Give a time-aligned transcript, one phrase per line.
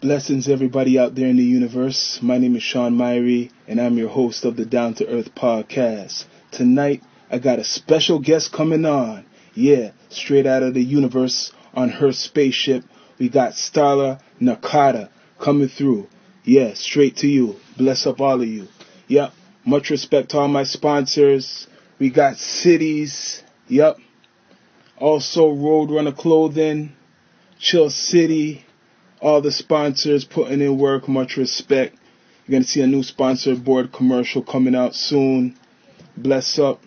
[0.00, 2.20] Blessings, everybody out there in the universe.
[2.22, 6.24] My name is Sean Myrie, and I'm your host of the Down to Earth podcast.
[6.52, 9.26] Tonight, I got a special guest coming on.
[9.54, 12.84] Yeah, straight out of the universe on her spaceship.
[13.18, 15.08] We got Starla Nakata
[15.40, 16.06] coming through.
[16.44, 17.56] Yeah, straight to you.
[17.76, 18.68] Bless up all of you.
[19.08, 19.32] Yep.
[19.66, 21.66] Much respect to all my sponsors.
[21.98, 23.42] We got Cities.
[23.66, 23.96] Yep.
[24.96, 26.92] Also Roadrunner Clothing,
[27.58, 28.64] Chill City,
[29.20, 31.08] all the sponsors putting in work.
[31.08, 31.96] Much respect.
[32.46, 35.56] You're gonna see a new sponsor board commercial coming out soon.
[36.16, 36.80] Bless up.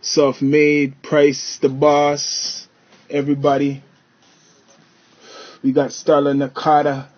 [0.00, 2.68] Self made, Price the boss,
[3.10, 3.82] everybody.
[5.62, 7.08] We got Starla Nakata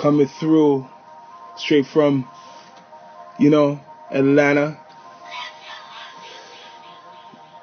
[0.00, 0.86] coming through
[1.56, 2.28] straight from,
[3.38, 3.80] you know,
[4.10, 4.83] Atlanta.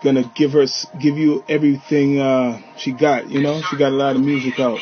[0.04, 0.66] Gonna give her,
[1.00, 3.30] give you everything uh, she got.
[3.30, 4.80] You know, she got a lot of music out.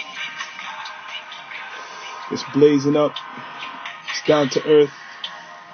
[2.31, 3.13] It's blazing up.
[4.11, 4.91] It's down to earth.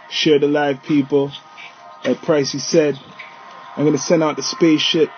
[0.09, 1.31] Share the live people.
[2.03, 2.99] Like Pricey said,
[3.75, 5.09] I'm gonna send out the spaceship.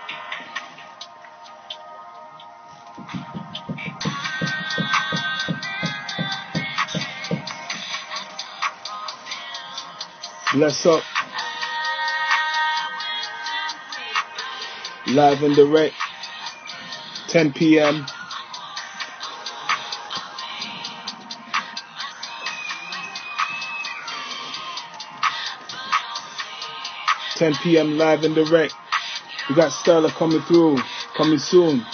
[10.54, 11.04] Bless up.
[15.08, 15.96] Live and direct.
[17.30, 18.06] 10 p.m.
[27.36, 27.98] Ten p.m.
[27.98, 28.74] live and direct.
[29.50, 30.78] We got Starla coming through,
[31.16, 31.86] coming soon.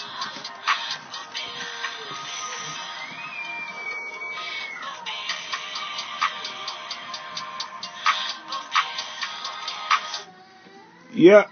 [11.14, 11.46] Yeah,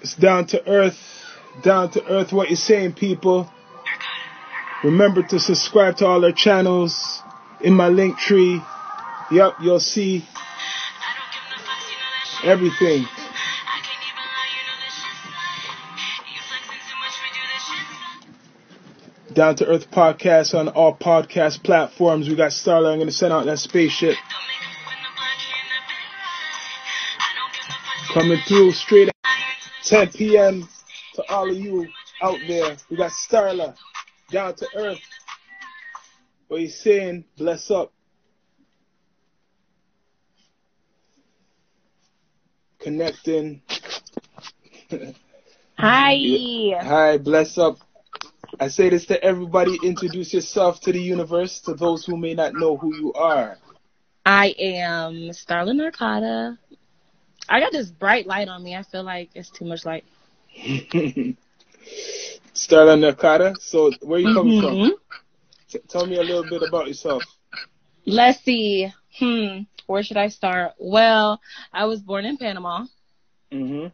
[0.00, 0.98] it's down to earth.
[1.62, 3.50] Down to earth, what you're saying, people.
[4.84, 7.20] Remember to subscribe to all our channels
[7.60, 8.62] in my link tree.
[9.32, 10.24] Yep, you'll see
[12.44, 13.06] everything.
[19.32, 22.28] Down to Earth podcast on all podcast platforms.
[22.28, 22.92] We got Starla.
[22.92, 24.16] I'm going to send out that spaceship.
[28.14, 29.10] Coming through straight
[29.88, 30.68] 10 p.m.
[31.14, 31.88] to all of you
[32.22, 32.76] out there.
[32.90, 33.74] We got Starla.
[34.30, 34.98] Down to Earth.
[36.48, 37.24] What you saying?
[37.38, 37.92] Bless up.
[42.80, 43.62] Connecting.
[45.78, 46.18] Hi.
[46.82, 47.78] Hi, bless up.
[48.60, 49.78] I say this to everybody.
[49.82, 53.56] Introduce yourself to the universe, to those who may not know who you are.
[54.26, 56.58] I am Starla Narcata.
[57.48, 58.74] I got this bright light on me.
[58.76, 60.04] I feel like it's too much light.
[62.54, 63.60] Starla Nakata.
[63.60, 64.60] So, where you coming Mhm.
[64.60, 64.82] from?
[65.68, 67.38] T- tell me a little bit about yourself.
[68.06, 68.92] Let's see.
[69.18, 69.62] Hmm.
[69.86, 70.72] Where should I start?
[70.78, 71.40] Well,
[71.72, 72.84] I was born in Panama,
[73.50, 73.86] hmm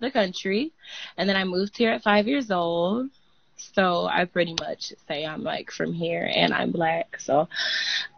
[0.00, 0.72] the country,
[1.16, 3.10] and then I moved here at five years old.
[3.56, 7.20] So I pretty much say I'm like from here and I'm black.
[7.20, 7.48] So,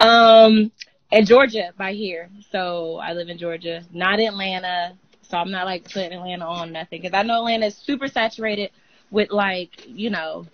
[0.01, 0.71] um,
[1.11, 2.31] and Georgia by here.
[2.51, 4.93] So I live in Georgia, not Atlanta.
[5.23, 8.71] So I'm not like putting Atlanta on nothing because I know Atlanta is super saturated
[9.11, 10.47] with like, you know,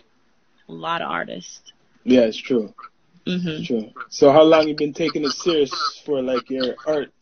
[0.69, 1.73] a lot of artists.
[2.05, 2.73] Yeah, it's true.
[3.27, 3.91] hmm True.
[4.09, 7.13] So, how long you been taking it serious for like your art?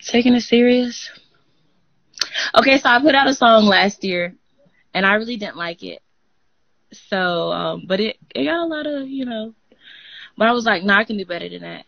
[0.00, 1.10] Taking it serious.
[2.54, 4.34] Okay, so I put out a song last year
[4.94, 6.00] and I really didn't like it.
[6.92, 9.54] So, um, but it, it got a lot of, you know,
[10.36, 11.84] but I was like, no, I can do better than that.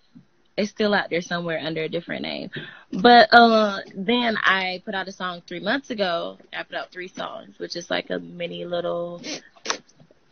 [0.57, 2.51] It's still out there somewhere under a different name.
[2.93, 6.39] But, uh, then I put out a song three months ago.
[6.53, 9.21] I put out three songs, which is like a mini little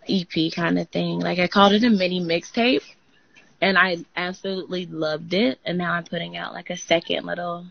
[0.09, 1.21] EP kind of thing.
[1.21, 2.83] Like I called it a mini mixtape
[3.61, 5.59] and I absolutely loved it.
[5.65, 7.67] And now I'm putting out like a second little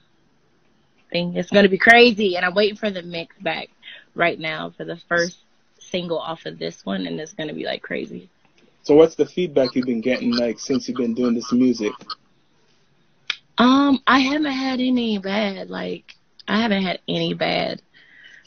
[1.14, 1.35] thing.
[1.35, 3.70] It's gonna be crazy, and I'm waiting for the mix back
[4.16, 5.38] right now for the first
[5.80, 8.30] single off of this one, and it's gonna be like crazy.
[8.81, 11.94] So, what's the feedback you've been getting like since you've been doing this music?
[13.58, 16.16] Um, I haven't had any bad like
[16.47, 17.82] I haven't had any bad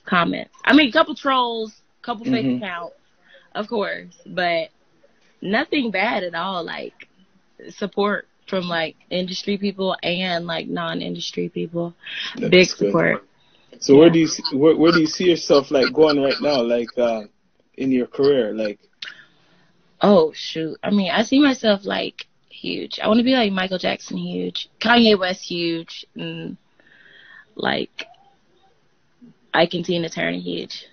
[0.04, 0.50] comments.
[0.64, 2.58] I mean, a couple trolls, couple fake Mhm.
[2.58, 2.96] accounts,
[3.54, 4.68] of course, but
[5.40, 6.64] nothing bad at all.
[6.64, 7.08] Like
[7.70, 11.94] support from like industry people and like non-industry people.
[12.36, 12.76] That's Big good.
[12.78, 13.24] support.
[13.78, 16.62] So, where do you see, where, where do you see yourself like going right now,
[16.62, 17.22] like uh,
[17.76, 18.52] in your career?
[18.54, 18.78] Like,
[20.00, 20.78] Oh shoot.
[20.82, 22.26] I mean, I see myself like
[22.66, 22.98] huge.
[23.00, 26.56] I want to be like Michael Jackson huge, Kanye West huge, and
[27.54, 28.06] like
[29.54, 30.86] I can Tina Turner huge.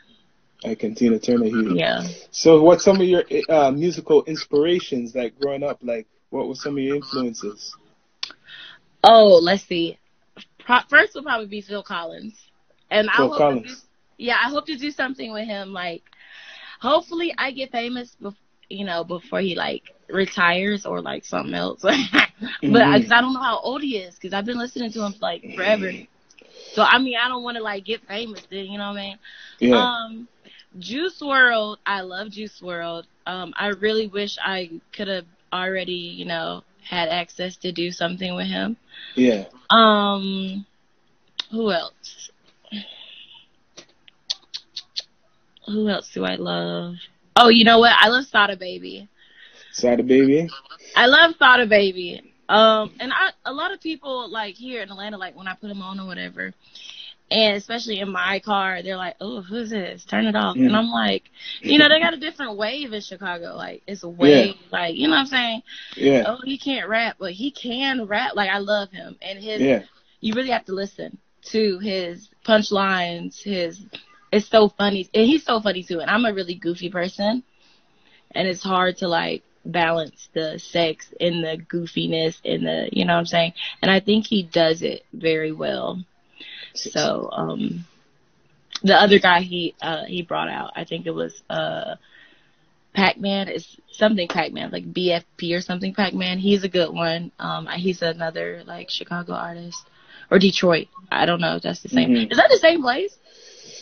[0.65, 1.45] Ike Tina Turner.
[1.45, 1.77] huge.
[1.77, 2.07] Yeah.
[2.31, 5.79] So, what's some of your uh, musical inspirations, like growing up?
[5.81, 7.75] Like, what were some of your influences?
[9.03, 9.97] Oh, let's see.
[10.59, 12.35] Pro- first will probably be Phil Collins,
[12.89, 13.63] and I Phil hope Collins.
[13.63, 13.81] To do,
[14.17, 15.73] yeah, I hope to do something with him.
[15.73, 16.03] Like,
[16.79, 18.35] hopefully, I get famous, bef-
[18.73, 21.81] you know, before he like retires or like something else.
[21.83, 21.93] but
[22.61, 22.93] Mhm.
[22.93, 25.43] because I don't know how old he is, because I've been listening to him like
[25.55, 25.91] forever.
[26.73, 29.01] So I mean, I don't want to like get famous, then you know what I
[29.01, 29.19] mean?
[29.59, 29.87] Yeah.
[30.07, 30.27] Um,
[30.79, 33.05] Juice WRLD, I love Juice WRLD.
[33.27, 38.35] Um, I really wish I could have already, you know, had access to do something
[38.35, 38.77] with him.
[39.15, 39.45] yeah.
[39.69, 40.65] Um,
[41.51, 42.31] who else?
[45.67, 46.95] Who else do I love?
[47.35, 47.93] Oh, you know what?
[47.99, 49.09] I love Sada Baby.
[49.71, 50.49] Sada Baby.
[50.95, 52.33] I love Sada Baby.
[52.49, 55.67] Um, and I, a lot of people like here in Atlanta, like when I put
[55.67, 56.53] them on or whatever,
[57.31, 60.05] and especially in my car, they're like, "Oh, who's this?
[60.05, 60.67] Turn it off." Mm.
[60.67, 61.23] And I'm like,
[61.61, 63.55] you know, they got a different wave in Chicago.
[63.55, 65.63] Like it's a wave, like you know what I'm saying?
[65.95, 66.23] Yeah.
[66.27, 68.35] Oh, he can't rap, but he can rap.
[68.35, 69.83] Like I love him, and his Yeah.
[70.19, 73.41] you really have to listen to his punchlines.
[73.41, 73.79] His
[74.33, 75.99] it's so funny, and he's so funny too.
[76.01, 77.43] And I'm a really goofy person,
[78.31, 83.13] and it's hard to like balance the sex and the goofiness and the you know
[83.13, 83.53] what I'm saying.
[83.81, 86.03] And I think he does it very well.
[86.73, 87.85] So um,
[88.83, 91.95] the other guy he uh he brought out, I think it was uh.
[92.93, 96.37] Pac-Man is something Pac-Man, like BFP or something Pac-Man.
[96.37, 97.31] He's a good one.
[97.39, 99.83] Um, he's another like Chicago artist
[100.29, 100.89] or Detroit.
[101.11, 102.09] I don't know if that's the same.
[102.09, 102.31] Mhm.
[102.31, 103.17] Is that the same place?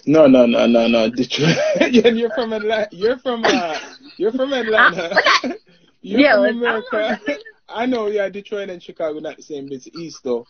[0.05, 1.09] No, no, no, no, no.
[1.09, 1.57] Detroit.
[1.91, 2.87] you're from Atlanta.
[2.91, 3.43] You're from.
[3.45, 3.77] Uh,
[4.17, 5.15] you're from Atlanta.
[6.01, 6.81] you're Yeah, from I don't know.
[6.89, 7.19] America.
[7.69, 8.07] I know.
[8.07, 9.69] Yeah, Detroit and Chicago not the same.
[9.71, 10.45] It's east though.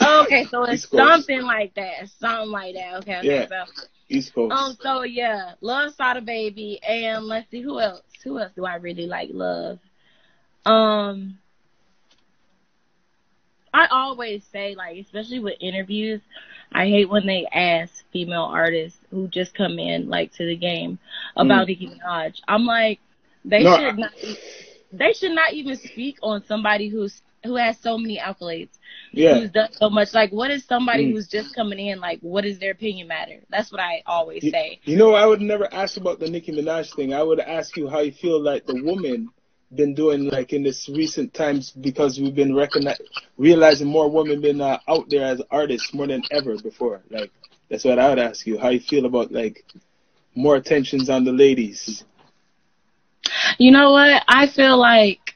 [0.00, 2.08] Oh, okay, so it's something like that.
[2.20, 2.94] Something like that.
[2.98, 3.26] Okay, okay.
[3.26, 3.46] Yeah.
[3.48, 3.64] So,
[4.08, 4.52] East Coast.
[4.54, 8.02] um, so yeah, love Sada Baby, and let's see who else.
[8.24, 9.30] Who else do I really like?
[9.32, 9.78] Love.
[10.64, 11.38] Um,
[13.72, 16.20] I always say like, especially with interviews,
[16.76, 20.98] I hate when they ask female artists who just come in like to the game
[21.36, 22.40] about Nicki Minaj.
[22.48, 23.00] I'm like,
[23.44, 24.12] they No, should I- not.
[24.92, 28.78] They should not even speak on somebody who's who has so many accolades
[29.12, 29.34] yeah.
[29.38, 30.14] who's done so much.
[30.14, 31.12] Like, what is somebody Mm.
[31.12, 32.00] who's just coming in?
[32.00, 33.40] Like, what does their opinion matter?
[33.50, 34.80] That's what I always You, say.
[34.84, 37.12] you know, I would never ask about the Nicki Minaj thing.
[37.14, 39.30] I would ask you how you feel like the woman
[39.74, 44.60] been doing like in this recent times because we've been recognizing realizing more women been
[44.60, 47.02] uh, out there as artists more than ever before.
[47.10, 47.30] Like
[47.68, 48.58] that's what I would ask you.
[48.58, 49.64] How you feel about like
[50.34, 52.04] more attentions on the ladies?
[53.58, 54.22] You know what?
[54.28, 55.34] I feel like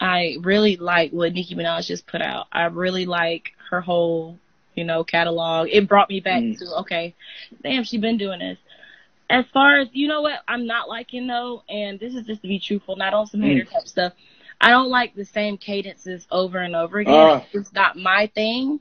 [0.00, 2.46] I really like what Nicki Minaj just put out.
[2.52, 4.38] I really like her whole,
[4.74, 5.68] you know, catalog.
[5.70, 6.58] It brought me back Mm.
[6.58, 7.14] to okay,
[7.62, 8.58] damn, she been doing this.
[9.30, 12.48] As far as you know, what I'm not liking though, and this is just to
[12.48, 13.48] be truthful, not on some Mm.
[13.48, 14.12] hater type stuff.
[14.60, 17.30] I don't like the same cadences over and over again.
[17.30, 17.44] Ah.
[17.52, 18.80] It's not my thing.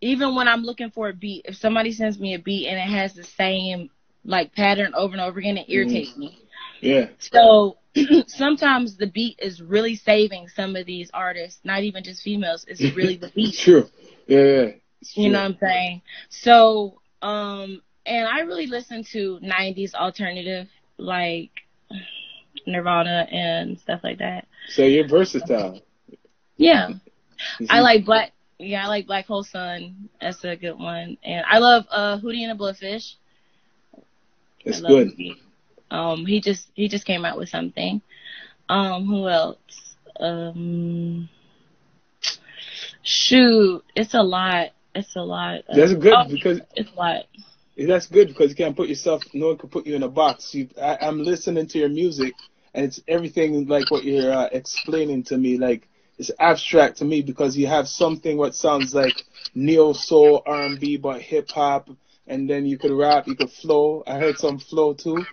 [0.00, 2.88] Even when I'm looking for a beat, if somebody sends me a beat and it
[2.88, 3.90] has the same
[4.24, 6.38] like pattern over and over again, it irritates me.
[6.80, 7.78] Yeah, So
[8.26, 12.64] sometimes the beat is really saving some of these artists, not even just females.
[12.68, 13.54] It's really the beat.
[13.56, 13.88] true.
[14.26, 14.68] Yeah, yeah.
[15.14, 16.02] You know what I'm saying?
[16.28, 21.50] So, um, and I really listen to 90s alternative, like
[22.66, 24.46] Nirvana and stuff like that.
[24.68, 25.80] So you're versatile.
[26.56, 26.90] Yeah.
[27.68, 30.08] I like Black, yeah, I like Black Hole Sun.
[30.20, 31.16] That's a good one.
[31.24, 33.14] And I love, uh, Hootie and the Blowfish.
[34.64, 35.08] It's good.
[35.08, 35.36] Hootie.
[35.90, 38.00] Um, he just he just came out with something.
[38.68, 39.58] Um, who else?
[40.18, 41.28] Um,
[43.02, 44.68] shoot, it's a lot.
[44.94, 45.62] It's a lot.
[45.72, 47.24] That's good Oh, because it's a lot.
[47.86, 49.22] That's good because you can't put yourself.
[49.32, 50.54] No one can put you in a box.
[50.54, 52.34] You, I, I'm listening to your music,
[52.74, 55.56] and it's everything like what you're uh, explaining to me.
[55.56, 60.98] Like it's abstract to me because you have something what sounds like neo soul R&B,
[60.98, 61.88] but hip hop,
[62.26, 64.02] and then you could rap, you could flow.
[64.06, 65.24] I heard some flow too.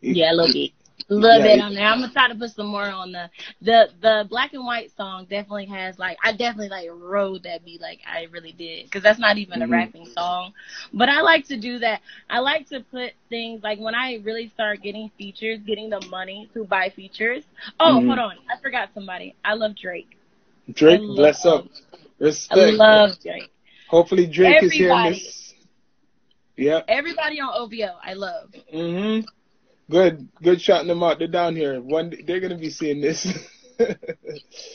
[0.00, 0.72] Yeah, a little bit.
[1.08, 1.86] A little Yeah, bit on there.
[1.86, 5.24] I'm gonna try to put some more on the the the black and white song.
[5.28, 9.18] Definitely has like I definitely like rode that beat like I really did because that's
[9.18, 9.70] not even a Mhm.
[9.70, 10.52] rapping song.
[10.92, 12.00] But I like to do that.
[12.28, 16.48] I like to put things like when I really start getting features, getting the money
[16.54, 17.44] to buy features.
[17.78, 18.06] Oh, Mhm.
[18.06, 19.34] hold on, I forgot somebody.
[19.44, 20.16] I love Drake.
[20.72, 21.66] Drake, I bless up,
[22.18, 22.52] respect.
[22.52, 23.50] I love Drake.
[23.88, 25.20] Hopefully Drake is hearing Everybody.
[25.20, 25.54] this.
[26.56, 26.82] Yeah.
[26.88, 28.50] Everybody on OVO, I love.
[28.72, 29.26] Mhm.
[29.90, 31.18] Good, good shouting them out.
[31.18, 31.80] They're down here.
[31.80, 33.26] One, they're gonna be seeing this.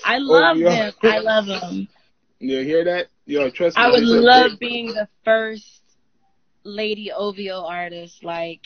[0.03, 0.69] I love OVO.
[0.69, 0.93] them.
[1.03, 1.87] I love them.
[2.39, 3.07] You hear that?
[3.25, 3.83] Yo, trust me.
[3.83, 5.81] I would love being the first
[6.63, 8.23] lady OVO artist.
[8.23, 8.61] Like,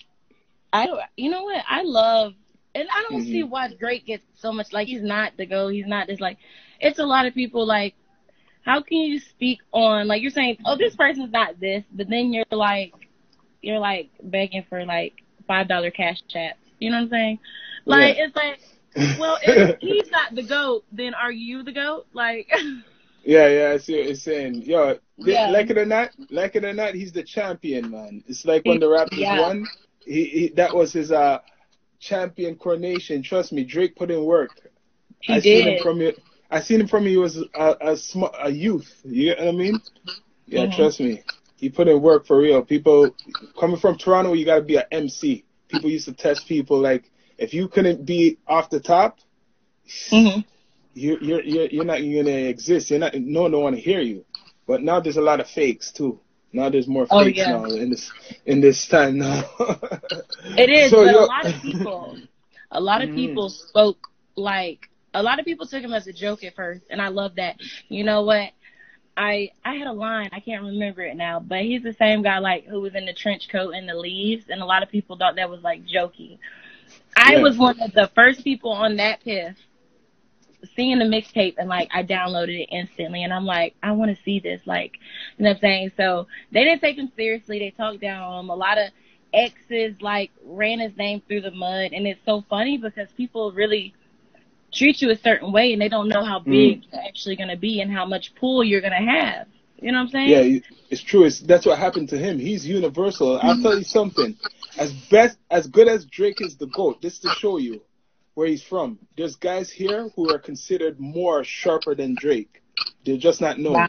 [0.71, 0.87] I
[1.17, 2.33] you know what I love,
[2.75, 3.31] and I don't Mhm.
[3.31, 5.67] see why Drake gets so much like he's not the go.
[5.69, 6.37] He's not just like
[6.79, 7.95] it's a lot of people like.
[8.63, 12.33] How can you speak on like you're saying, oh, this person's not this, but then
[12.33, 12.93] you're like,
[13.61, 16.57] you're like begging for like five dollar cash chats.
[16.79, 17.39] You know what I'm saying?
[17.85, 18.25] Like Yeah.
[18.25, 18.59] it's like,
[19.19, 22.07] well, if he's not the goat, then are you the goat?
[22.13, 22.47] Like,
[23.23, 24.61] Yeah, yeah, I see what you're saying.
[24.63, 25.49] Yo, Yeah.
[25.49, 28.23] like it or not, like it or not, he's the champion, man.
[28.27, 29.39] It's like when the Raptors Yeah.
[29.41, 29.67] won,
[30.05, 31.39] he, he that was his uh
[31.99, 33.23] champion coronation.
[33.23, 34.51] Trust me, Drake put in work.
[35.21, 36.21] he I seen him from it.
[36.51, 39.01] I seen him from he was a a, sm- a youth.
[39.03, 39.81] You know what I mean?
[40.45, 40.75] Yeah, Mhm.
[40.75, 41.23] trust me.
[41.57, 42.61] He put in work for real.
[42.63, 43.15] People
[43.59, 45.45] coming from Toronto, you gotta be an MC.
[45.67, 49.19] People used to test people like if you couldn't be off the top,
[50.09, 50.39] hmm
[50.93, 52.89] you're you're you're, you're not gonna exist.
[52.89, 53.13] You're not.
[53.15, 54.25] No one want to hear you.
[54.67, 56.19] But now there's a lot of fakes too.
[56.53, 57.51] Now there's more Oh, fakes yeah.
[57.51, 58.11] now in this
[58.45, 59.43] in this time now.
[60.57, 62.17] It is, So, but yo- a lot of people,
[62.71, 63.15] a lot of Mhm.
[63.15, 67.01] people spoke like a lot of people took him as a joke at first, and
[67.01, 67.55] I love that.
[67.89, 68.51] You know what?
[69.17, 72.39] I I had a line I can't remember it now, but he's the same guy
[72.39, 75.17] like who was in the trench coat and the leaves, and a lot of people
[75.17, 76.37] thought that was like jokey.
[77.15, 77.39] I Yeah.
[77.39, 79.55] was one of the first people on that piff
[80.75, 84.23] seeing the mixtape and like I downloaded it instantly and I'm like, I want to
[84.23, 84.61] see this.
[84.65, 84.93] Like,
[85.37, 85.91] you know what I'm saying?
[85.97, 87.59] So they didn't take him seriously.
[87.59, 88.49] They talked down on him.
[88.49, 88.89] A lot of
[89.33, 93.93] exes like ran his name through the mud and it's so funny because people really
[94.75, 97.57] treat you a certain way and they don't know how big you're actually going to
[97.57, 99.47] be and how much pull you're going to have.
[99.81, 100.29] You know what I'm saying?
[100.29, 101.23] yeah, it's true.
[101.25, 102.39] It's that's what happened to him.
[102.39, 103.39] He's universal.
[103.41, 104.35] I'll tell you something.
[104.77, 107.81] As best as good as Drake is the goat, this to show you
[108.35, 108.99] where he's from.
[109.17, 112.61] There's guys here who are considered more sharper than Drake.
[113.05, 113.73] They're just not known.
[113.73, 113.87] Wow.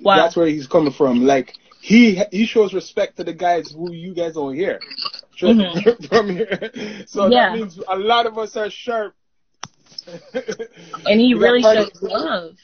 [0.00, 0.16] Wow.
[0.16, 1.24] That's where he's coming from.
[1.26, 4.80] Like he he shows respect to the guys who you guys don't hear
[5.40, 6.08] Mhm.
[6.08, 7.04] from here.
[7.06, 7.50] So Yeah.
[7.50, 9.14] that means a lot of us are sharp.
[11.06, 12.56] And he got really shows love.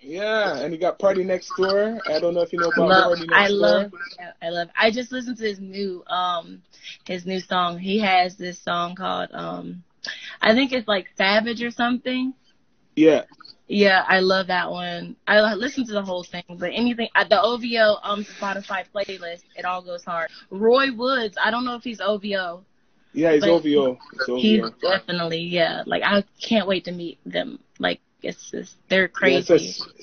[0.00, 2.00] Yeah, and he got PartyNextDoor.
[2.06, 3.86] I don't know if you know about love Party Next I Door.
[3.86, 6.62] love yeah, I love I just listened to his new um
[7.06, 7.78] his new song.
[7.78, 9.82] He has this song called um
[10.40, 12.34] I think it's like Savage or something.
[12.96, 13.24] Yeah,
[13.68, 15.16] Yeah, I love that one.
[15.26, 19.44] I li- listen to the whole thing, but anything uh, the OVO um Spotify playlist,
[19.54, 20.30] it all goes hard.
[20.50, 22.64] Roy Woods, I don't know if he's OVO.
[23.16, 23.98] Yeah, he's But OVO.
[24.12, 25.82] He's He's definitely yeah.
[25.86, 27.58] Like I can't wait to meet them.
[27.78, 29.38] Like it's just they're Yeah, crazy.
[29.38, 29.58] it's a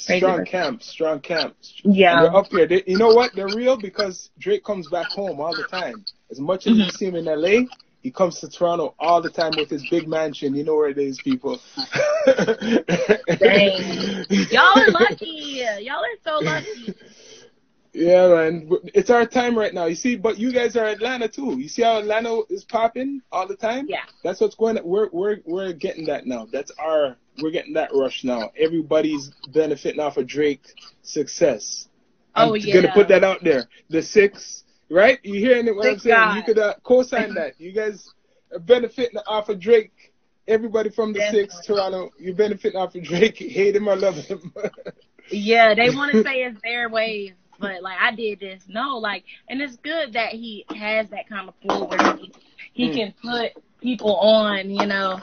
[0.05, 0.45] Crazy strong person.
[0.45, 1.55] camp, strong camp.
[1.83, 2.15] Yeah.
[2.15, 2.67] And they're up here.
[2.67, 3.35] They, you know what?
[3.35, 6.05] They're real because Drake comes back home all the time.
[6.31, 6.91] As much as you Mhm.
[6.91, 7.67] see him in LA,
[8.01, 10.55] he comes to Toronto all the time with his big mansion.
[10.55, 11.61] You know where it is, people.
[13.39, 14.25] Dang.
[14.49, 15.63] Y'all are lucky.
[15.81, 16.95] Y'all are so lucky.
[17.93, 18.69] Yeah, man.
[18.95, 19.85] It's our time right now.
[19.85, 21.59] You see, but you guys are Atlanta too.
[21.59, 23.85] You see how Atlanta is popping all the time?
[23.87, 23.99] Yeah.
[24.23, 24.83] That's what's going on.
[24.85, 26.47] We're we're we're getting that now.
[26.51, 28.51] That's our we're getting that rush now.
[28.57, 30.65] Everybody's benefiting off of Drake
[31.03, 31.87] success.
[32.35, 33.65] I'm Oh, gonna put that out there.
[33.89, 35.19] The six, right?
[35.23, 35.75] You hearing it?
[35.75, 36.15] What I'm saying?
[36.15, 36.35] guys.
[36.37, 37.59] You could uh, co-sign that.
[37.59, 38.09] You guys
[38.51, 39.91] are benefiting off of Drake.
[40.47, 41.75] Everybody from the six, Definitely.
[41.75, 43.37] Toronto, you're benefiting off of Drake.
[43.37, 44.51] Hate him or love him.
[45.31, 48.63] Yeah, they want to say it's their ways, but like I did this.
[48.67, 52.31] No, like, and it's good that he has that kind of pull where he,
[52.73, 52.93] he Mm.
[52.93, 55.21] can put people on, you know,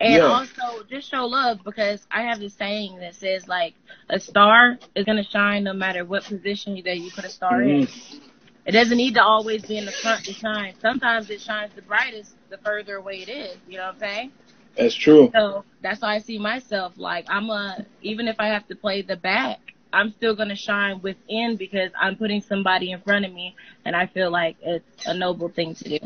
[0.00, 0.24] and Yeah.
[0.24, 3.74] also just show love because I have this saying that says like
[4.08, 7.86] a star is gonna shine no matter what position that you put a star in.
[7.86, 8.20] Mhm.
[8.66, 10.74] It doesn't need to always be in the front to shine.
[10.80, 13.58] Sometimes it shines the brightest the further away it is.
[13.66, 14.32] You know what I'm saying?
[14.76, 15.32] That's true.
[15.34, 16.94] So that's why I see myself.
[16.96, 21.00] Like I'm a, even if I have to play the back, I'm still gonna shine
[21.02, 25.14] within because I'm putting somebody in front of me, and I feel like it's a
[25.14, 25.98] noble thing to do,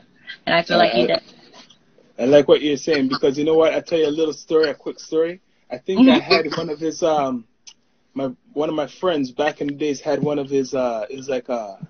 [0.47, 1.23] and I feel like he does.
[2.19, 3.75] I like what you're saying because you know what?
[3.75, 5.41] I tell you a little story, a quick story.
[5.71, 7.45] I think I had one of his um
[8.15, 11.17] my one of my friends back in the days had one of his uh it
[11.17, 11.87] was like a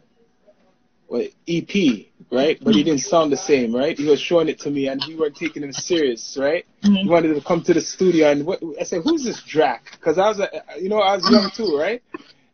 [1.06, 2.58] what EP, right?
[2.62, 3.96] But he didn't sound the same, right?
[3.96, 6.64] He was showing it to me and we weren't taking him serious, right?
[6.82, 7.10] He Mhm.
[7.10, 10.28] wanted to come to the studio and what I said, "Who's this Drac?" Because I
[10.28, 10.48] was, uh,
[10.80, 12.02] you know, I was young too, right?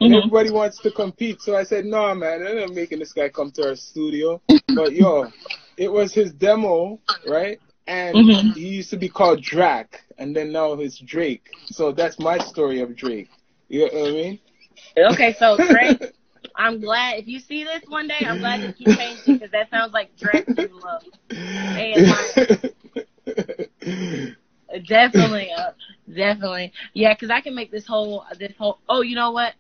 [0.01, 0.19] And Mhm.
[0.19, 3.51] everybody wants to compete, so I said, "No, man, I'm not making this guy come
[3.53, 4.41] to our studio."
[4.75, 5.33] But yo,
[5.77, 7.61] it was his demo, right?
[7.87, 8.55] And Mhm.
[8.55, 11.57] he used to be called Drac, and then now it's Drake.
[11.67, 13.31] So that's my story of Drake.
[13.69, 14.39] You know what I mean?
[14.97, 16.01] Okay, so Drake,
[16.63, 19.71] I'm glad if you see this one day, I'm glad you keep changing because that
[19.71, 20.11] sounds like
[20.57, 21.03] you love.
[24.89, 25.73] Definitely, uh,
[26.15, 27.15] definitely, yeah.
[27.15, 28.79] Because I can make this whole this whole.
[28.89, 29.53] Oh, you know what?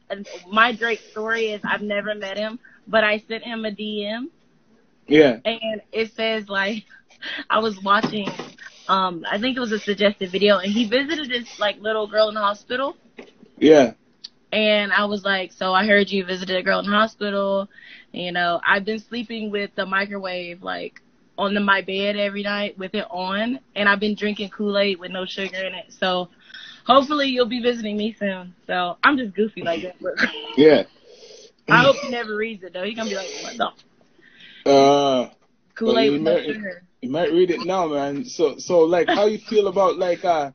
[0.50, 4.26] My Drake story is I've never met him, but I sent him a DM,
[5.08, 5.40] Yeah.
[5.44, 6.84] And it says like
[7.50, 8.28] I was watching
[8.88, 12.28] um I think it was a suggested video and he visited this like little girl
[12.28, 12.96] in the hospital.
[13.58, 13.92] Yeah.
[14.52, 17.68] And I was like, So I heard you visited a girl in the hospital.
[18.12, 21.00] You know, I've been sleeping with the microwave like
[21.38, 24.98] on the, my bed every night with it on and I've been drinking Kool Aid
[24.98, 25.86] with no sugar in it.
[25.92, 26.28] So
[26.86, 28.54] hopefully you'll be visiting me soon.
[28.66, 29.96] So I'm just goofy like that.
[30.56, 30.84] yeah.
[31.68, 32.84] I hope he never reads it though.
[32.84, 33.70] He's gonna be like, What the
[34.64, 35.28] Uh
[35.74, 36.82] Kool Aid you with no sugar.
[37.02, 38.24] You might read it now, man.
[38.24, 40.50] So so like how you feel about like uh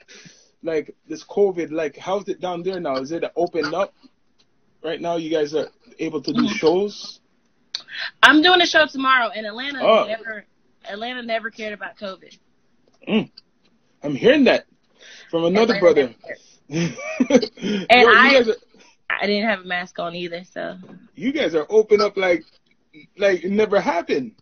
[0.63, 2.97] like this COVID, like how's it down there now?
[2.97, 3.93] Is it opened up?
[4.83, 5.67] Right now you guys are
[5.99, 7.19] able to do shows?
[8.23, 10.05] I'm doing a show tomorrow in Atlanta Oh.
[10.07, 10.45] never
[10.85, 12.37] Atlanta never cared about COVID.
[13.07, 13.29] Mm.
[14.03, 14.65] I'm hearing that
[15.29, 16.15] from another Atlanta brother.
[16.69, 16.97] and
[17.89, 18.55] And I- are
[19.09, 20.77] I didn't have a mask on either, so
[21.15, 22.43] you guys are open up like
[23.17, 24.33] like it never happened.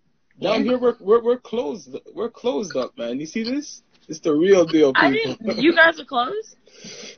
[0.41, 0.71] Down Yeah.
[0.71, 3.19] here we're, we're we're closed we're closed up, man.
[3.19, 3.83] You see this?
[4.07, 5.55] It's the real deal, I people.
[5.55, 6.55] you guys are closed?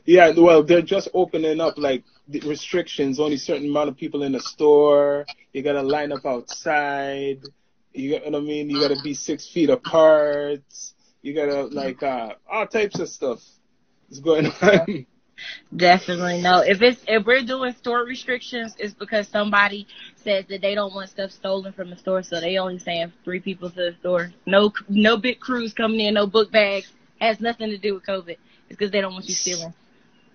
[0.06, 3.20] Yeah, well, they're just opening up like the restrictions.
[3.20, 5.26] Only certain amount of people in the store.
[5.52, 7.40] You gotta line up outside.
[7.92, 8.70] You got what I mean.
[8.70, 10.62] You gotta be six feet apart.
[11.20, 13.40] You gotta like uh, all types of stuff
[14.08, 15.06] is going on.
[15.74, 16.60] Definitely no.
[16.60, 21.10] If it's if we're doing store restrictions, it's because somebody says that they don't want
[21.10, 24.32] stuff stolen from the store, so they only send three people to the store.
[24.46, 26.92] No no big crews coming in, no book bags.
[27.20, 28.36] Has nothing to do with COVID.
[28.68, 29.74] It's because they don't want you stealing.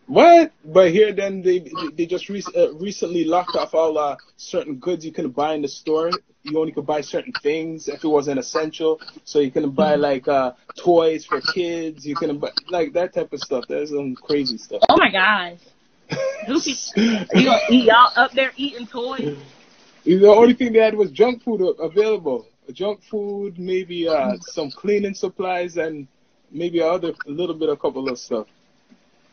[0.08, 0.52] what?
[0.66, 5.06] But here, then they they just re- uh, recently locked off all uh, certain goods
[5.06, 6.12] you can't buy in the store.
[6.44, 9.00] You only could buy certain things if it wasn't essential.
[9.24, 12.06] So you couldn't buy like uh, toys for kids.
[12.06, 13.64] You couldn't buy like that type of stuff.
[13.70, 14.82] There's some crazy stuff.
[14.90, 15.60] Oh my gosh.
[16.46, 19.38] You gonna eat y'all up there eating toys?
[20.06, 22.46] The only thing they had was junk food available.
[22.74, 26.08] Junk food, maybe uh, some cleaning supplies, and
[26.52, 28.48] maybe other a little bit, a couple of stuff.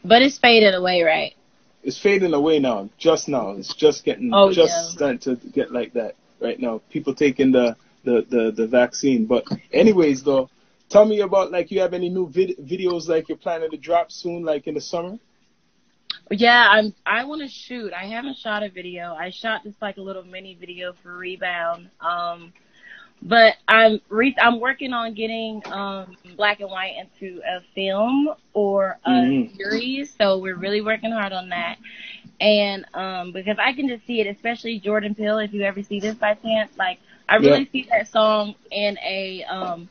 [0.05, 1.35] But it's faded away, right?
[1.83, 2.89] It's fading away now.
[2.99, 4.91] Just now, it's just getting, Oh, just yeah.
[4.91, 6.81] starting to get like that right now.
[6.91, 9.27] People taking the the the, the vaccine.
[9.27, 10.49] But anyways, though,
[10.89, 14.11] tell me about like you have any new vid- videos like you're planning to drop
[14.13, 15.19] soon, like in the summer.
[16.31, 16.95] Yeah, I'm.
[17.07, 17.93] I want to shoot.
[17.93, 19.15] I haven't shot a video.
[19.15, 21.91] I shot just like a little mini video for Rebound.
[22.01, 22.53] Um,
[23.23, 28.99] but I'm re- I'm working on getting um black and white into a film or
[29.05, 29.57] a Mhm.
[29.57, 30.15] series.
[30.17, 31.79] So we're really working hard on that.
[32.41, 35.39] And um, because I can just see it, especially Jordan Peele.
[35.39, 36.99] If you ever see this by chance, like
[37.29, 39.89] I really see that song in a um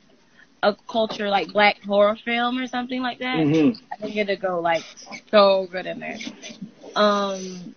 [0.64, 3.46] a culture like black horror film or something like that.
[3.48, 4.86] hmm I think it'll go like
[5.32, 6.22] so good in there.
[6.96, 7.76] Um,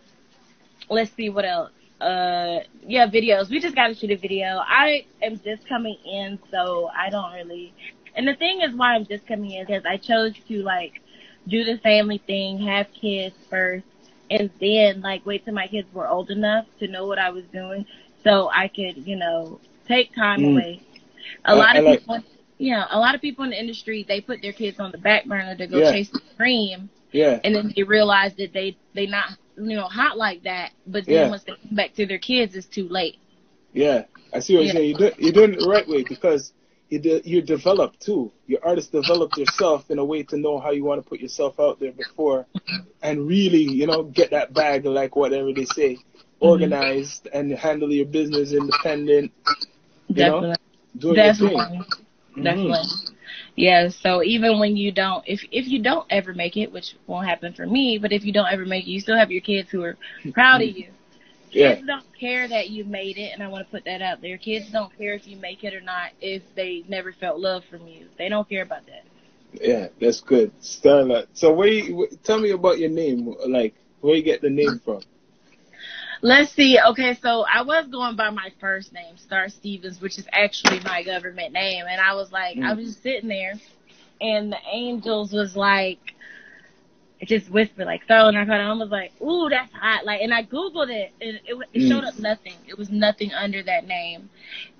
[0.88, 1.72] let's see what else.
[2.00, 3.50] Uh, yeah, videos.
[3.50, 4.60] We just got to shoot a video.
[4.66, 7.74] I am just coming in, so I don't really.
[8.16, 10.92] And the thing is, why I'm just coming in is I chose to like
[11.48, 13.86] do the family thing, have kids first,
[14.38, 17.44] and then like wait till my kids were old enough to know what I was
[17.52, 17.84] doing,
[18.24, 20.52] so I could, you know, take time Mm.
[20.52, 20.80] away.
[21.44, 22.18] A I- lot of like- people,
[22.58, 25.24] yeah, a lot of people in the industry they put their kids on the back
[25.26, 25.92] burner to go Yeah.
[25.92, 27.40] chase the dream, Yeah.
[27.44, 30.70] and then they realize that they they not you know hot like that.
[30.86, 31.30] But then Yeah.
[31.30, 33.16] once they come back to their kids, it's too late.
[33.74, 34.72] Yeah, I see what Yeah.
[34.72, 34.96] you're saying.
[34.98, 36.52] You're, do, you're doing it the right way because
[36.92, 38.30] you de- you're developed too.
[38.46, 41.58] Your artist developed yourself in a way to know how you want to put yourself
[41.58, 42.46] out there before,
[43.02, 45.98] and really, you know, get that bag like whatever they say,
[46.42, 46.48] Mm-hmm.
[46.50, 49.32] organized and handle your business independent.
[50.08, 50.56] You know, Definitely,
[50.98, 51.84] doing your definitely, thing.
[52.36, 53.12] Mhm.
[53.56, 53.88] Yeah.
[53.88, 57.52] So even when you don't, if if you don't ever make it, which won't happen
[57.54, 59.82] for me, but if you don't ever make it, you still have your kids who
[59.82, 59.96] are
[60.32, 60.88] proud of you.
[61.52, 64.20] Yeah, Kids don't care that you made it, and I want to put that out
[64.22, 64.38] there.
[64.38, 67.86] Kids don't care if you make it or not if they never felt love from
[67.86, 68.08] you.
[68.18, 69.04] They don't care about that.
[69.52, 71.26] yeah, that's good, Starla.
[71.32, 75.02] So, where you, tell me about your name, like where you get the name from?
[76.22, 76.78] Let's see.
[76.90, 81.02] Okay, so I was going by my first name, Star Stevens, which is actually my
[81.02, 82.76] government name, and I was like, I Mm.
[82.76, 83.54] was just sitting there,
[84.20, 86.11] and the angels was like,
[87.22, 88.66] it just whispered like Starla Narcotic.
[88.66, 90.06] I was like, ooh, that's hot.
[90.06, 91.88] Like, and I googled it, and it, it Mm.
[91.88, 92.60] showed up nothing.
[92.68, 94.30] It was nothing under that name,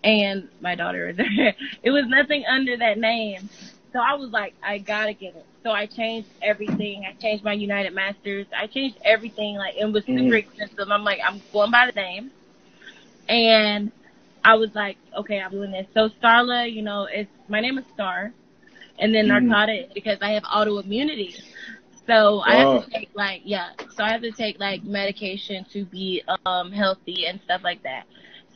[0.05, 1.55] and my daughter is there.
[1.83, 3.51] it was nothing under that name.
[3.93, 5.47] So I was like, I gotta get it.
[5.63, 7.05] So I changed everything.
[7.09, 8.47] I changed my UnitedMasters.
[8.57, 9.57] I changed everything.
[9.57, 10.37] Like it was super Mhm.
[10.37, 10.91] expensive.
[10.91, 12.33] I'm like, I'm going by the name.
[13.29, 13.93] And
[14.45, 15.87] I was like, okay, I'm doing this.
[15.95, 18.35] So Starla, you know, it's my name is Star,
[18.99, 19.29] and then Mhm.
[19.29, 21.35] narcotic because I have autoimmunity.
[22.07, 22.73] So I Oh.
[22.81, 23.71] have to take like yeah.
[23.95, 28.05] So I have to take like medication to be um healthy and stuff like that.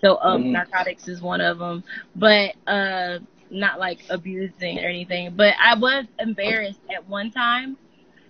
[0.01, 0.53] So um, mm-hmm.
[0.53, 1.83] narcotics is one of them,
[2.15, 3.19] but uh,
[3.51, 5.35] not like abusing or anything.
[5.37, 7.77] But I was embarrassed at one time,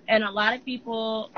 [0.08, 1.30] and a lot of people,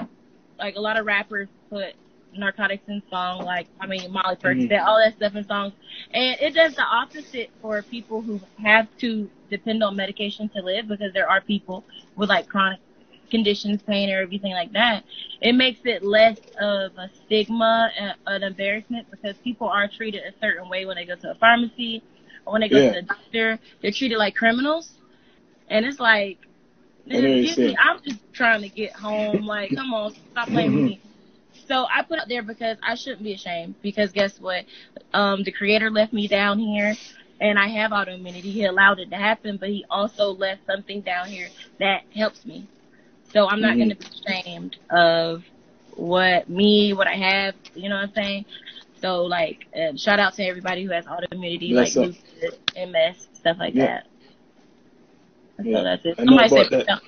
[0.59, 1.95] like a lot of rappers, put
[2.37, 3.45] narcotics in songs.
[3.45, 4.87] Like I mean, Molly Percocet, mm-hmm.
[4.87, 5.73] all that stuff in songs,
[6.13, 10.89] and it does the opposite for people who have to depend on medication to live
[10.89, 11.85] because there are people
[12.17, 12.81] with like chronic
[13.31, 15.05] conditions, pain, or everything like that,
[15.41, 20.39] it makes it less of a stigma, and an embarrassment because people are treated a
[20.41, 22.03] certain way when they go to a pharmacy
[22.47, 22.93] or when they go yeah.
[22.93, 23.59] to the doctor.
[23.83, 24.93] They're treated like criminals,
[25.69, 26.39] and it's like,
[27.07, 29.47] me, I'm just trying to get home.
[29.47, 31.01] Like, come on, stop playing with me.
[31.67, 34.65] So I put out there because I shouldn't be ashamed because guess what?
[35.13, 36.95] Um, the creator left me down here
[37.41, 38.43] and I have autoimmunity.
[38.43, 42.67] He allowed it to happen, but he also left something down here that helps me.
[43.33, 43.79] So I'm not mm-hmm.
[43.79, 45.43] going to be ashamed of
[45.95, 47.55] what me, what I have.
[47.75, 48.45] You know what I'm saying?
[49.01, 52.19] So like, uh, shout out to everybody who has autoimmunity, like lupus,
[52.77, 53.87] MS, stuff like yeah.
[53.87, 54.07] that.
[55.63, 55.79] Yeah.
[55.79, 56.17] So that's it.
[56.17, 57.01] Somebody said freestyle.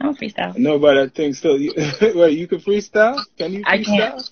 [0.00, 0.54] I don't freestyle.
[0.56, 1.54] I know about that thing still.
[2.14, 3.20] Wait, you can freestyle?
[3.38, 3.66] Can you freestyle?
[3.66, 4.30] I can't.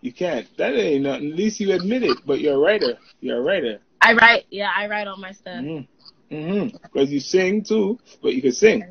[0.00, 0.56] You can't.
[0.56, 1.30] That ain't nothing.
[1.30, 2.98] At least you admit it, but you're a writer.
[3.20, 3.80] You're a writer.
[4.00, 4.46] I write.
[4.50, 5.56] Yeah, I write all my stuff.
[5.56, 6.34] Mm-hmm.
[6.34, 6.76] mm-hmm.
[6.82, 8.84] Because you sing too, but you can sing.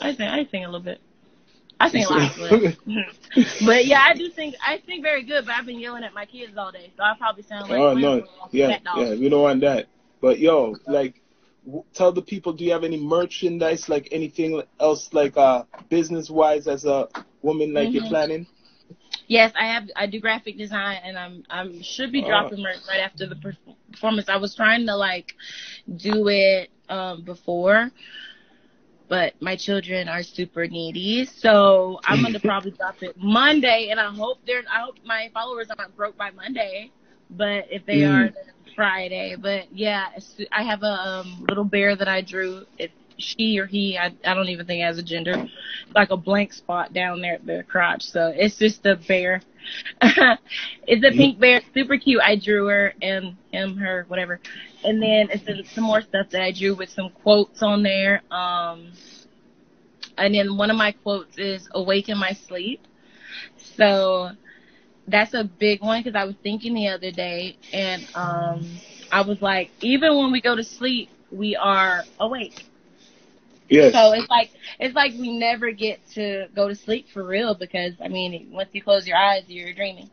[0.00, 0.28] I sing.
[0.28, 1.00] I sing a little bit.
[1.78, 2.76] I sing a lot, but,
[3.66, 5.44] but yeah, I do think I sing very good.
[5.44, 7.92] But I've been yelling at my kids all day, so I probably sound like oh
[7.94, 9.86] no, yeah, yeah, we don't want that.
[10.20, 11.20] But yo, like,
[11.92, 16.66] tell the people, do you have any merchandise, like anything else, like uh, business wise,
[16.66, 17.08] as a
[17.42, 17.96] woman, like mm-hmm.
[17.96, 18.46] you're planning?
[19.28, 19.84] Yes, I have.
[19.96, 23.36] I do graphic design, and I'm I'm should be dropping merch right after the
[23.92, 24.28] performance.
[24.28, 25.34] I was trying to like
[25.94, 27.90] do it um before,
[29.08, 31.24] but my children are super needy.
[31.24, 34.62] So I'm gonna probably drop it Monday, and I hope they're.
[34.70, 36.90] I hope my followers aren't broke by Monday,
[37.30, 38.12] but if they mm.
[38.12, 39.36] are, then Friday.
[39.38, 40.06] But yeah,
[40.52, 42.66] I have a um, little bear that I drew.
[42.78, 43.96] It's she or he.
[43.98, 45.36] I I don't even think has a gender.
[45.94, 48.02] Like a blank spot down there at the crotch.
[48.04, 49.42] So it's just a bear.
[50.02, 52.20] it's a pink bear, super cute.
[52.22, 54.40] I drew her and him, her, whatever.
[54.84, 58.22] And then it's some more stuff that I drew with some quotes on there.
[58.30, 58.92] Um,
[60.18, 62.86] and then one of my quotes is "Awake in my sleep."
[63.76, 64.30] So
[65.06, 69.40] that's a big one because I was thinking the other day, and um, I was
[69.40, 72.64] like, even when we go to sleep, we are awake.
[73.68, 73.92] Yes.
[73.92, 77.94] So it's like it's like we never get to go to sleep for real because
[78.02, 80.10] I mean once you close your eyes you're dreaming.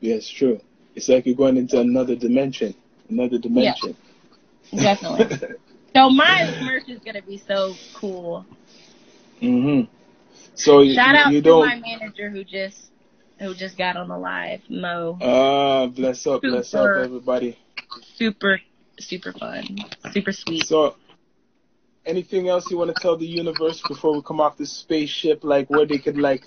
[0.00, 0.60] Yes, true.
[0.94, 2.74] It's like you're going into another dimension,
[3.08, 3.96] another dimension.
[4.70, 5.38] Yeah, definitely.
[5.96, 8.46] so my merch is gonna be so cool.
[9.42, 9.88] Mhm.
[10.54, 11.66] So shout out you to don't...
[11.66, 12.90] my manager who just
[13.40, 15.18] who just got on the live, Mo.
[15.20, 17.58] Ah, uh, bless up, super, bless up, everybody.
[18.14, 18.60] Super,
[19.00, 19.78] super fun,
[20.12, 20.66] super sweet.
[20.66, 20.94] So
[22.06, 25.44] anything else you want to tell the universe before we come off this spaceship?
[25.44, 26.46] Like where they could like,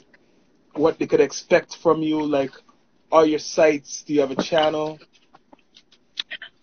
[0.73, 2.21] what they could expect from you?
[2.21, 2.51] Like
[3.11, 4.03] all your sites.
[4.05, 4.99] Do you have a channel?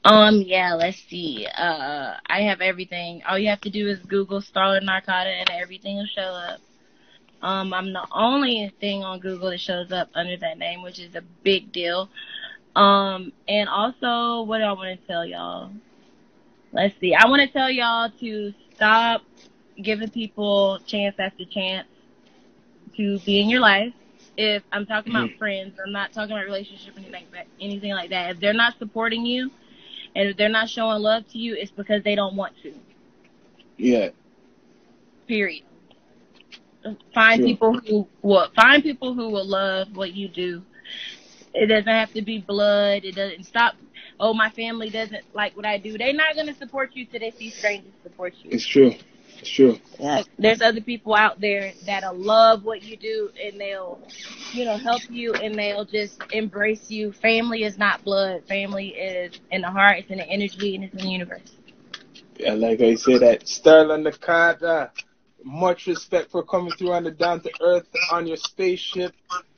[0.05, 1.47] Um, yeah, let's see.
[1.47, 3.23] Uh, I have everything.
[3.27, 6.61] All you have to do is Google Starla Narcata and everything will show up.
[7.41, 11.15] Um, I'm the only thing on Google that shows up under that name, which is
[11.15, 12.09] a big deal.
[12.77, 15.71] Um, and also, what do I want to tell y'all?
[16.73, 17.15] Let's see.
[17.15, 19.23] I want to tell y'all to stop
[19.81, 21.87] giving people chance after chance
[22.97, 23.93] to be in your life.
[24.37, 25.39] If I'm talking about mm-hmm.
[25.39, 28.31] friends, I'm not talking about relationship anything like that, anything like that.
[28.31, 29.51] If they're not supporting you
[30.17, 32.75] and if they're not showing love to you, it's because they don't want to.
[33.77, 34.11] Yeah.
[35.27, 35.63] Period.
[37.15, 37.47] Find True.
[37.47, 40.63] people who will find people who will love what you do.
[41.55, 43.05] It doesn't have to be blood.
[43.05, 43.75] It doesn't stop
[44.21, 45.97] oh, my family doesn't like what I do.
[45.99, 48.51] They're not going to support you till they see strangers support you.
[48.53, 48.95] It's true.
[49.39, 49.79] It's true.
[49.99, 50.23] Yeah.
[50.39, 53.99] There's other people out there that'll love what you do and they'll,
[54.53, 57.13] you know, help you and they'll just embrace you.
[57.13, 58.45] Family is not blood.
[58.47, 61.57] Family is in the heart, it's in the energy, and it's in the universe.
[62.39, 64.63] Yeah, like I said, that Starla Nakata.
[64.63, 64.89] Uh,
[65.47, 69.15] much respect for coming through on the down to earth on your spaceship.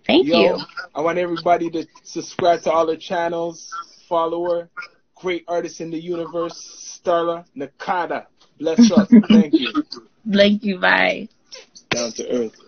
[0.07, 0.59] Thank Yo, you.
[0.95, 3.73] I want everybody to subscribe to all the channels
[4.09, 4.71] follower,
[5.15, 8.27] great artist in the universe, Starla Nakata.
[8.59, 9.13] Bless us.
[9.29, 9.73] Thank you.
[10.31, 10.79] Thank you.
[10.79, 11.29] Bye.
[11.91, 12.66] Down to earth.